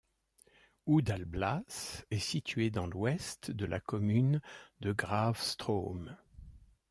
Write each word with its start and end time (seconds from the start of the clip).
Oud-Alblas 0.87 2.03
est 2.09 2.17
située 2.17 2.71
dans 2.71 2.87
l'ouest 2.87 3.51
de 3.51 3.65
la 3.65 3.79
commune 3.79 4.41
de 4.79 4.93
Graafstroom. 4.93 6.17